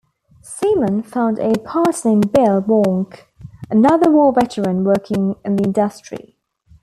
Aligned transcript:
Seaman 0.41 1.03
found 1.03 1.37
a 1.37 1.53
partner 1.59 2.11
in 2.13 2.21
Bill 2.21 2.59
Warnke, 2.63 3.19
another 3.69 4.09
war 4.09 4.33
veteran 4.33 4.83
working 4.83 5.35
in 5.45 5.57
the 5.57 5.63
industry. 5.65 6.39